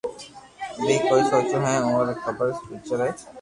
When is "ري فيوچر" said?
2.07-2.97